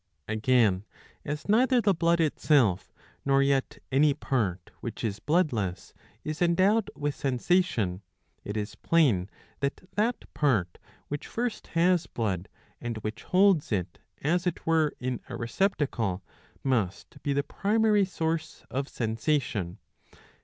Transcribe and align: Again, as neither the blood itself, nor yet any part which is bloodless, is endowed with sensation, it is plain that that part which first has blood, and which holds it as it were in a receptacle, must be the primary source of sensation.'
Again, 0.27 0.83
as 1.23 1.47
neither 1.47 1.79
the 1.79 1.93
blood 1.93 2.19
itself, 2.19 2.91
nor 3.23 3.43
yet 3.43 3.77
any 3.91 4.15
part 4.15 4.71
which 4.79 5.03
is 5.03 5.19
bloodless, 5.19 5.93
is 6.23 6.41
endowed 6.41 6.89
with 6.95 7.13
sensation, 7.13 8.01
it 8.43 8.57
is 8.57 8.73
plain 8.73 9.29
that 9.59 9.87
that 9.93 10.25
part 10.33 10.79
which 11.07 11.27
first 11.27 11.67
has 11.77 12.07
blood, 12.07 12.49
and 12.81 12.97
which 13.03 13.21
holds 13.25 13.71
it 13.71 13.99
as 14.23 14.47
it 14.47 14.65
were 14.65 14.91
in 14.99 15.19
a 15.29 15.35
receptacle, 15.37 16.23
must 16.63 17.21
be 17.21 17.31
the 17.31 17.43
primary 17.43 18.03
source 18.03 18.63
of 18.71 18.89
sensation.' 18.89 19.77